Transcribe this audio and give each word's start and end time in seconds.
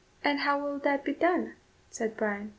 "And 0.23 0.39
how 0.39 0.57
will 0.59 0.79
that 0.79 1.05
be 1.05 1.13
done?" 1.13 1.53
said 1.91 2.17
Bryan. 2.17 2.49